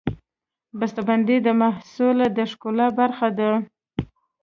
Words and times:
بستهبندي 0.79 1.37
د 1.41 1.47
محصول 1.61 2.17
د 2.37 2.39
ښکلا 2.51 2.87
برخه 2.99 3.27
ده. 3.37 3.51